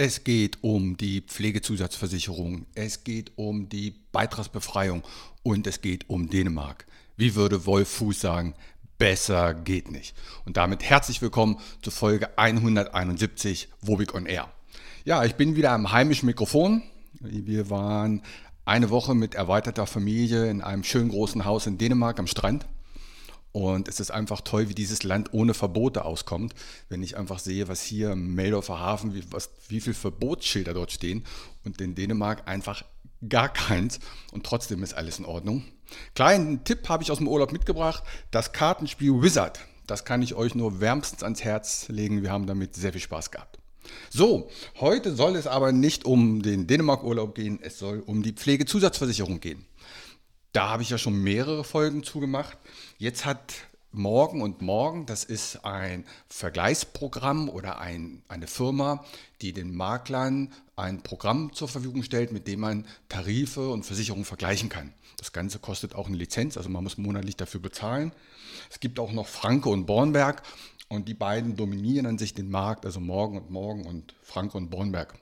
Es 0.00 0.22
geht 0.22 0.62
um 0.62 0.96
die 0.96 1.22
Pflegezusatzversicherung, 1.22 2.66
es 2.76 3.02
geht 3.02 3.32
um 3.34 3.68
die 3.68 3.96
Beitragsbefreiung 4.12 5.02
und 5.42 5.66
es 5.66 5.80
geht 5.80 6.08
um 6.08 6.30
Dänemark. 6.30 6.86
Wie 7.16 7.34
würde 7.34 7.66
Wolf 7.66 7.88
Fuß 7.88 8.20
sagen, 8.20 8.54
besser 8.96 9.54
geht 9.54 9.90
nicht. 9.90 10.14
Und 10.44 10.56
damit 10.56 10.84
herzlich 10.84 11.20
willkommen 11.20 11.58
zur 11.82 11.92
Folge 11.92 12.38
171 12.38 13.70
Wobig 13.80 14.14
on 14.14 14.26
Air. 14.26 14.48
Ja, 15.04 15.24
ich 15.24 15.34
bin 15.34 15.56
wieder 15.56 15.72
am 15.72 15.90
heimischen 15.90 16.26
Mikrofon. 16.26 16.84
Wir 17.18 17.68
waren 17.68 18.22
eine 18.64 18.90
Woche 18.90 19.16
mit 19.16 19.34
erweiterter 19.34 19.88
Familie 19.88 20.48
in 20.48 20.62
einem 20.62 20.84
schönen 20.84 21.08
großen 21.08 21.44
Haus 21.44 21.66
in 21.66 21.76
Dänemark 21.76 22.20
am 22.20 22.28
Strand. 22.28 22.66
Und 23.52 23.88
es 23.88 23.98
ist 23.98 24.10
einfach 24.10 24.42
toll, 24.42 24.68
wie 24.68 24.74
dieses 24.74 25.02
Land 25.02 25.32
ohne 25.32 25.54
Verbote 25.54 26.04
auskommt. 26.04 26.54
Wenn 26.88 27.02
ich 27.02 27.16
einfach 27.16 27.38
sehe, 27.38 27.68
was 27.68 27.82
hier 27.82 28.12
im 28.12 28.34
Meldorfer 28.34 28.78
Hafen, 28.78 29.14
wie, 29.14 29.24
was, 29.30 29.50
wie 29.68 29.80
viele 29.80 29.94
Verbotsschilder 29.94 30.74
dort 30.74 30.92
stehen 30.92 31.24
und 31.64 31.80
in 31.80 31.94
Dänemark 31.94 32.46
einfach 32.46 32.84
gar 33.28 33.48
keins 33.48 33.98
und 34.32 34.44
trotzdem 34.44 34.82
ist 34.82 34.94
alles 34.94 35.18
in 35.18 35.24
Ordnung. 35.24 35.64
Kleinen 36.14 36.64
Tipp 36.64 36.88
habe 36.88 37.02
ich 37.02 37.10
aus 37.10 37.18
dem 37.18 37.28
Urlaub 37.28 37.52
mitgebracht, 37.52 38.04
das 38.30 38.52
Kartenspiel 38.52 39.22
Wizard. 39.22 39.58
Das 39.86 40.04
kann 40.04 40.20
ich 40.20 40.34
euch 40.34 40.54
nur 40.54 40.80
wärmstens 40.80 41.22
ans 41.22 41.42
Herz 41.42 41.88
legen. 41.88 42.22
Wir 42.22 42.30
haben 42.30 42.46
damit 42.46 42.74
sehr 42.76 42.92
viel 42.92 43.00
Spaß 43.00 43.30
gehabt. 43.30 43.58
So, 44.10 44.50
heute 44.80 45.14
soll 45.14 45.34
es 45.36 45.46
aber 45.46 45.72
nicht 45.72 46.04
um 46.04 46.42
den 46.42 46.66
Dänemark-Urlaub 46.66 47.34
gehen, 47.34 47.58
es 47.62 47.78
soll 47.78 48.00
um 48.00 48.22
die 48.22 48.32
Pflegezusatzversicherung 48.32 49.40
gehen. 49.40 49.64
Da 50.52 50.70
habe 50.70 50.82
ich 50.82 50.90
ja 50.90 50.98
schon 50.98 51.22
mehrere 51.22 51.62
Folgen 51.62 52.02
zugemacht. 52.02 52.56
Jetzt 52.96 53.26
hat 53.26 53.54
Morgen 53.92 54.40
und 54.42 54.62
Morgen, 54.62 55.06
das 55.06 55.24
ist 55.24 55.64
ein 55.64 56.04
Vergleichsprogramm 56.28 57.48
oder 57.48 57.78
ein, 57.80 58.22
eine 58.28 58.46
Firma, 58.46 59.04
die 59.42 59.52
den 59.52 59.74
Maklern 59.74 60.52
ein 60.76 61.02
Programm 61.02 61.52
zur 61.52 61.68
Verfügung 61.68 62.02
stellt, 62.02 62.32
mit 62.32 62.46
dem 62.46 62.60
man 62.60 62.86
Tarife 63.08 63.70
und 63.70 63.84
Versicherungen 63.84 64.24
vergleichen 64.24 64.68
kann. 64.68 64.92
Das 65.18 65.32
Ganze 65.32 65.58
kostet 65.58 65.94
auch 65.94 66.06
eine 66.06 66.16
Lizenz, 66.16 66.56
also 66.56 66.68
man 66.70 66.84
muss 66.84 66.96
monatlich 66.96 67.36
dafür 67.36 67.60
bezahlen. 67.60 68.12
Es 68.70 68.80
gibt 68.80 68.98
auch 68.98 69.12
noch 69.12 69.26
Franke 69.26 69.68
und 69.68 69.86
Bornberg 69.86 70.42
und 70.88 71.08
die 71.08 71.14
beiden 71.14 71.56
dominieren 71.56 72.06
an 72.06 72.18
sich 72.18 72.34
den 72.34 72.50
Markt, 72.50 72.86
also 72.86 73.00
Morgen 73.00 73.36
und 73.36 73.50
Morgen 73.50 73.86
und 73.86 74.14
Frank 74.22 74.54
und 74.54 74.70
Bornberg. 74.70 75.14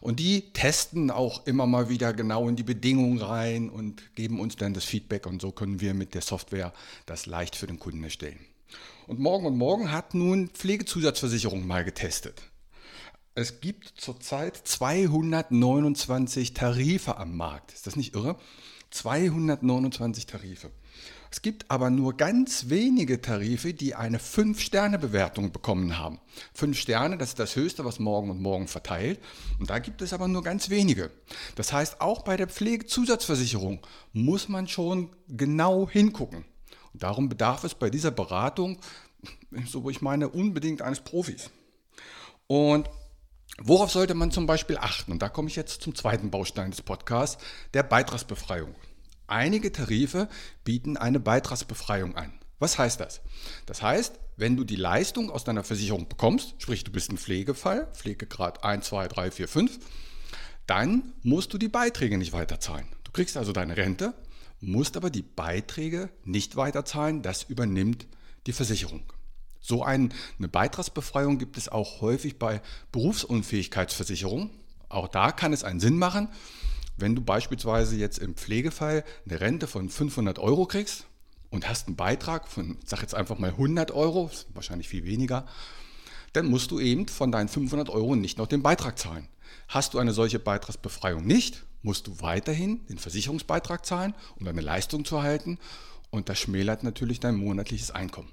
Und 0.00 0.18
die 0.18 0.52
testen 0.52 1.10
auch 1.10 1.46
immer 1.46 1.66
mal 1.66 1.88
wieder 1.88 2.12
genau 2.12 2.48
in 2.48 2.56
die 2.56 2.64
Bedingungen 2.64 3.20
rein 3.20 3.70
und 3.70 4.14
geben 4.16 4.40
uns 4.40 4.56
dann 4.56 4.74
das 4.74 4.84
Feedback 4.84 5.26
und 5.26 5.40
so 5.40 5.52
können 5.52 5.80
wir 5.80 5.94
mit 5.94 6.14
der 6.14 6.22
Software 6.22 6.72
das 7.06 7.26
leicht 7.26 7.56
für 7.56 7.66
den 7.66 7.78
Kunden 7.78 8.02
erstellen. 8.02 8.40
Und 9.06 9.20
Morgen 9.20 9.46
und 9.46 9.56
Morgen 9.56 9.92
hat 9.92 10.14
nun 10.14 10.48
Pflegezusatzversicherung 10.48 11.66
mal 11.66 11.84
getestet. 11.84 12.42
Es 13.34 13.60
gibt 13.60 13.88
zurzeit 13.96 14.56
229 14.56 16.52
Tarife 16.52 17.16
am 17.16 17.36
Markt. 17.36 17.72
Ist 17.72 17.86
das 17.86 17.96
nicht 17.96 18.14
irre? 18.14 18.36
229 18.92 20.26
Tarife. 20.26 20.70
Es 21.30 21.40
gibt 21.40 21.70
aber 21.70 21.88
nur 21.88 22.16
ganz 22.18 22.68
wenige 22.68 23.22
Tarife, 23.22 23.72
die 23.72 23.94
eine 23.94 24.18
5-Sterne-Bewertung 24.18 25.50
bekommen 25.50 25.98
haben. 25.98 26.20
5 26.52 26.78
Sterne, 26.78 27.16
das 27.16 27.30
ist 27.30 27.38
das 27.38 27.56
Höchste, 27.56 27.86
was 27.86 27.98
morgen 27.98 28.28
und 28.30 28.42
morgen 28.42 28.68
verteilt. 28.68 29.18
Und 29.58 29.70
da 29.70 29.78
gibt 29.78 30.02
es 30.02 30.12
aber 30.12 30.28
nur 30.28 30.42
ganz 30.42 30.68
wenige. 30.68 31.10
Das 31.56 31.72
heißt, 31.72 32.02
auch 32.02 32.20
bei 32.22 32.36
der 32.36 32.48
Pflegezusatzversicherung 32.48 33.80
muss 34.12 34.50
man 34.50 34.68
schon 34.68 35.08
genau 35.26 35.88
hingucken. 35.88 36.44
Und 36.92 37.02
darum 37.02 37.30
bedarf 37.30 37.64
es 37.64 37.74
bei 37.74 37.88
dieser 37.88 38.10
Beratung, 38.10 38.78
so 39.66 39.84
wo 39.84 39.90
ich 39.90 40.02
meine, 40.02 40.28
unbedingt 40.28 40.82
eines 40.82 41.00
Profis. 41.00 41.50
Und 42.46 42.90
Worauf 43.58 43.90
sollte 43.90 44.14
man 44.14 44.30
zum 44.30 44.46
Beispiel 44.46 44.78
achten? 44.78 45.12
Und 45.12 45.20
da 45.20 45.28
komme 45.28 45.48
ich 45.48 45.56
jetzt 45.56 45.82
zum 45.82 45.94
zweiten 45.94 46.30
Baustein 46.30 46.70
des 46.70 46.82
Podcasts, 46.82 47.42
der 47.74 47.82
Beitragsbefreiung. 47.82 48.74
Einige 49.26 49.72
Tarife 49.72 50.28
bieten 50.64 50.96
eine 50.96 51.20
Beitragsbefreiung 51.20 52.16
an. 52.16 52.32
Was 52.58 52.78
heißt 52.78 53.00
das? 53.00 53.20
Das 53.66 53.82
heißt, 53.82 54.18
wenn 54.36 54.56
du 54.56 54.64
die 54.64 54.76
Leistung 54.76 55.30
aus 55.30 55.44
deiner 55.44 55.64
Versicherung 55.64 56.08
bekommst, 56.08 56.54
sprich 56.58 56.84
du 56.84 56.92
bist 56.92 57.10
ein 57.10 57.18
Pflegefall, 57.18 57.88
Pflegegrad 57.92 58.64
1, 58.64 58.86
2, 58.86 59.08
3, 59.08 59.30
4, 59.30 59.48
5, 59.48 59.78
dann 60.66 61.12
musst 61.22 61.52
du 61.52 61.58
die 61.58 61.68
Beiträge 61.68 62.18
nicht 62.18 62.32
weiterzahlen. 62.32 62.86
Du 63.04 63.12
kriegst 63.12 63.36
also 63.36 63.52
deine 63.52 63.76
Rente, 63.76 64.14
musst 64.60 64.96
aber 64.96 65.10
die 65.10 65.22
Beiträge 65.22 66.08
nicht 66.24 66.56
weiterzahlen, 66.56 67.22
das 67.22 67.42
übernimmt 67.42 68.06
die 68.46 68.52
Versicherung. 68.52 69.02
So 69.64 69.84
eine 69.84 70.10
Beitragsbefreiung 70.40 71.38
gibt 71.38 71.56
es 71.56 71.68
auch 71.68 72.00
häufig 72.00 72.38
bei 72.38 72.60
Berufsunfähigkeitsversicherungen. 72.90 74.50
Auch 74.88 75.06
da 75.06 75.30
kann 75.30 75.52
es 75.52 75.62
einen 75.62 75.78
Sinn 75.78 75.98
machen, 75.98 76.28
wenn 76.96 77.14
du 77.14 77.22
beispielsweise 77.22 77.96
jetzt 77.96 78.18
im 78.18 78.34
Pflegefall 78.34 79.04
eine 79.24 79.40
Rente 79.40 79.68
von 79.68 79.88
500 79.88 80.40
Euro 80.40 80.66
kriegst 80.66 81.06
und 81.50 81.68
hast 81.68 81.86
einen 81.86 81.96
Beitrag 81.96 82.48
von, 82.48 82.76
sag 82.84 83.02
jetzt 83.02 83.14
einfach 83.14 83.38
mal 83.38 83.50
100 83.50 83.92
Euro, 83.92 84.30
wahrscheinlich 84.52 84.88
viel 84.88 85.04
weniger, 85.04 85.46
dann 86.32 86.46
musst 86.46 86.72
du 86.72 86.80
eben 86.80 87.06
von 87.06 87.30
deinen 87.30 87.48
500 87.48 87.88
Euro 87.88 88.16
nicht 88.16 88.38
noch 88.38 88.48
den 88.48 88.62
Beitrag 88.62 88.98
zahlen. 88.98 89.28
Hast 89.68 89.94
du 89.94 89.98
eine 90.00 90.12
solche 90.12 90.40
Beitragsbefreiung 90.40 91.24
nicht, 91.24 91.62
musst 91.82 92.08
du 92.08 92.20
weiterhin 92.20 92.84
den 92.88 92.98
Versicherungsbeitrag 92.98 93.86
zahlen, 93.86 94.14
um 94.38 94.44
deine 94.44 94.60
Leistung 94.60 95.04
zu 95.04 95.16
erhalten 95.16 95.58
und 96.10 96.28
das 96.28 96.38
schmälert 96.38 96.82
natürlich 96.82 97.20
dein 97.20 97.36
monatliches 97.36 97.90
Einkommen. 97.90 98.28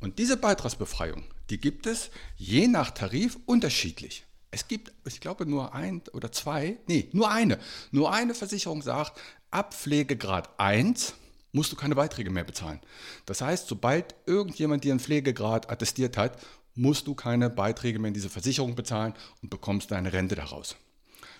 Und 0.00 0.18
diese 0.18 0.36
Beitragsbefreiung, 0.36 1.24
die 1.50 1.60
gibt 1.60 1.86
es 1.86 2.10
je 2.36 2.68
nach 2.68 2.90
Tarif 2.90 3.38
unterschiedlich. 3.46 4.24
Es 4.50 4.68
gibt, 4.68 4.92
ich 5.06 5.20
glaube, 5.20 5.46
nur 5.46 5.74
ein 5.74 6.02
oder 6.12 6.30
zwei, 6.30 6.76
nee, 6.86 7.08
nur 7.12 7.30
eine. 7.30 7.58
Nur 7.90 8.12
eine 8.12 8.34
Versicherung 8.34 8.82
sagt, 8.82 9.20
ab 9.50 9.74
Pflegegrad 9.74 10.48
1 10.58 11.14
musst 11.52 11.72
du 11.72 11.76
keine 11.76 11.94
Beiträge 11.94 12.30
mehr 12.30 12.44
bezahlen. 12.44 12.80
Das 13.26 13.40
heißt, 13.40 13.66
sobald 13.66 14.14
irgendjemand 14.26 14.84
dir 14.84 14.92
einen 14.92 15.00
Pflegegrad 15.00 15.70
attestiert 15.70 16.16
hat, 16.16 16.38
musst 16.74 17.06
du 17.06 17.14
keine 17.14 17.50
Beiträge 17.50 17.98
mehr 17.98 18.08
in 18.08 18.14
diese 18.14 18.28
Versicherung 18.28 18.74
bezahlen 18.74 19.14
und 19.42 19.50
bekommst 19.50 19.90
deine 19.90 20.12
Rente 20.12 20.34
daraus. 20.34 20.76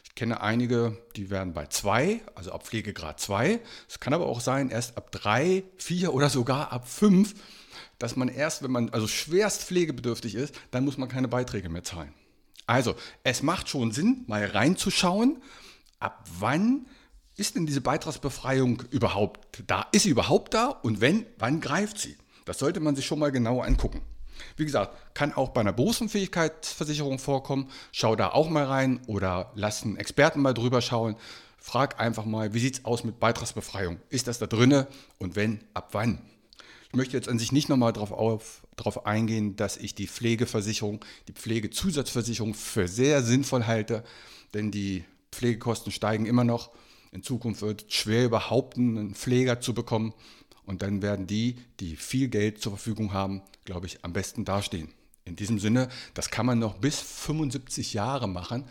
Ich 0.04 0.14
kenne 0.14 0.40
einige, 0.40 0.96
die 1.16 1.30
werden 1.30 1.54
bei 1.54 1.66
2, 1.66 2.20
also 2.36 2.52
ab 2.52 2.64
Pflegegrad 2.66 3.18
2. 3.18 3.60
Es 3.88 3.98
kann 3.98 4.14
aber 4.14 4.26
auch 4.26 4.40
sein, 4.40 4.70
erst 4.70 4.96
ab 4.96 5.10
3, 5.10 5.64
4 5.76 6.14
oder 6.14 6.30
sogar 6.30 6.72
ab 6.72 6.88
5, 6.88 7.34
dass 7.98 8.16
man 8.16 8.28
erst, 8.28 8.62
wenn 8.62 8.70
man 8.70 8.90
also 8.90 9.06
schwerst 9.06 9.62
pflegebedürftig 9.62 10.34
ist, 10.34 10.54
dann 10.70 10.84
muss 10.84 10.98
man 10.98 11.08
keine 11.08 11.28
Beiträge 11.28 11.68
mehr 11.68 11.84
zahlen. 11.84 12.12
Also, 12.66 12.94
es 13.22 13.42
macht 13.42 13.68
schon 13.68 13.92
Sinn, 13.92 14.24
mal 14.26 14.44
reinzuschauen, 14.44 15.42
ab 16.00 16.26
wann 16.38 16.86
ist 17.36 17.56
denn 17.56 17.66
diese 17.66 17.80
Beitragsbefreiung 17.80 18.82
überhaupt 18.90 19.64
da? 19.66 19.86
Ist 19.92 20.04
sie 20.04 20.10
überhaupt 20.10 20.54
da? 20.54 20.68
Und 20.68 21.00
wenn, 21.00 21.26
wann 21.38 21.60
greift 21.60 21.98
sie? 21.98 22.16
Das 22.44 22.58
sollte 22.58 22.80
man 22.80 22.94
sich 22.94 23.06
schon 23.06 23.18
mal 23.18 23.32
genauer 23.32 23.64
angucken. 23.64 24.02
Wie 24.56 24.64
gesagt, 24.64 25.14
kann 25.14 25.32
auch 25.32 25.50
bei 25.50 25.60
einer 25.60 25.72
Berufsunfähigkeitsversicherung 25.72 27.18
vorkommen. 27.18 27.70
Schau 27.92 28.16
da 28.16 28.30
auch 28.30 28.48
mal 28.48 28.64
rein 28.64 29.00
oder 29.06 29.52
lass 29.54 29.82
einen 29.82 29.96
Experten 29.96 30.40
mal 30.40 30.54
drüber 30.54 30.80
schauen. 30.80 31.16
Frag 31.58 31.98
einfach 31.98 32.24
mal, 32.24 32.52
wie 32.52 32.60
sieht 32.60 32.78
es 32.78 32.84
aus 32.84 33.04
mit 33.04 33.18
Beitragsbefreiung? 33.18 33.98
Ist 34.10 34.28
das 34.28 34.38
da 34.38 34.46
drinne? 34.46 34.86
Und 35.18 35.34
wenn, 35.36 35.60
ab 35.72 35.88
wann? 35.92 36.20
Möchte 36.94 37.16
jetzt 37.16 37.28
an 37.28 37.38
sich 37.38 37.52
nicht 37.52 37.68
nochmal 37.68 37.92
darauf 37.92 38.62
darauf 38.76 39.06
eingehen, 39.06 39.56
dass 39.56 39.76
ich 39.76 39.94
die 39.94 40.06
Pflegeversicherung, 40.06 41.04
die 41.28 41.32
Pflegezusatzversicherung 41.32 42.54
für 42.54 42.88
sehr 42.88 43.22
sinnvoll 43.22 43.66
halte, 43.66 44.04
denn 44.52 44.70
die 44.70 45.04
Pflegekosten 45.32 45.92
steigen 45.92 46.26
immer 46.26 46.44
noch. 46.44 46.70
In 47.12 47.22
Zukunft 47.22 47.62
wird 47.62 47.84
es 47.88 47.94
schwer 47.94 48.24
überhaupt 48.24 48.76
einen 48.76 49.14
Pfleger 49.14 49.60
zu 49.60 49.74
bekommen 49.74 50.14
und 50.66 50.82
dann 50.82 51.02
werden 51.02 51.26
die, 51.26 51.56
die 51.80 51.96
viel 51.96 52.28
Geld 52.28 52.60
zur 52.60 52.72
Verfügung 52.72 53.12
haben, 53.12 53.42
glaube 53.64 53.86
ich, 53.86 54.04
am 54.04 54.12
besten 54.12 54.44
dastehen. 54.44 54.88
In 55.24 55.36
diesem 55.36 55.58
Sinne, 55.58 55.88
das 56.12 56.30
kann 56.30 56.46
man 56.46 56.58
noch 56.58 56.74
bis 56.74 57.00
75 57.00 57.94
Jahre 57.94 58.28
machen. 58.28 58.64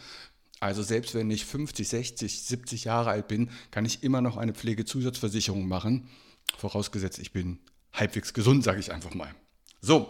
Also 0.59 0.84
selbst 0.84 1.16
wenn 1.16 1.31
ich 1.31 1.46
50, 1.46 1.87
60, 1.87 2.41
70 2.41 2.84
Jahre 2.85 3.09
alt 3.09 3.28
bin, 3.28 3.49
kann 3.72 3.85
ich 3.85 4.03
immer 4.03 4.22
noch 4.22 4.37
eine 4.37 4.53
Pflegezusatzversicherung 4.53 5.67
machen. 5.67 6.09
Vorausgesetzt, 6.58 7.20
ich 7.20 7.31
bin 7.31 7.59
halbwegs 7.93 8.34
gesund, 8.34 8.63
sage 8.63 8.79
ich 8.79 8.91
einfach 8.91 9.13
mal. 9.13 9.34
So, 9.81 10.09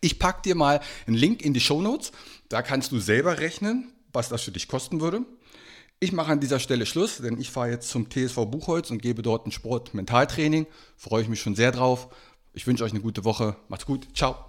ich 0.00 0.18
packe 0.18 0.42
dir 0.42 0.54
mal 0.54 0.80
einen 1.06 1.16
Link 1.16 1.42
in 1.42 1.54
die 1.54 1.60
Show 1.60 1.80
Notes. 1.82 2.12
Da 2.48 2.62
kannst 2.62 2.92
du 2.92 2.98
selber 2.98 3.38
rechnen, 3.38 3.92
was 4.12 4.28
das 4.28 4.42
für 4.42 4.52
dich 4.52 4.68
kosten 4.68 5.00
würde. 5.00 5.22
Ich 6.00 6.12
mache 6.12 6.30
an 6.30 6.40
dieser 6.40 6.60
Stelle 6.60 6.86
Schluss, 6.86 7.18
denn 7.18 7.40
ich 7.40 7.50
fahre 7.50 7.70
jetzt 7.70 7.88
zum 7.88 8.08
TSV 8.08 8.46
Buchholz 8.46 8.90
und 8.90 9.02
gebe 9.02 9.22
dort 9.22 9.46
ein 9.46 9.52
Sport-Mentaltraining. 9.52 10.66
Freue 10.96 11.22
ich 11.22 11.28
mich 11.28 11.40
schon 11.40 11.56
sehr 11.56 11.72
drauf. 11.72 12.08
Ich 12.52 12.66
wünsche 12.66 12.84
euch 12.84 12.92
eine 12.92 13.00
gute 13.00 13.24
Woche. 13.24 13.56
Macht's 13.68 13.86
gut. 13.86 14.06
Ciao. 14.14 14.47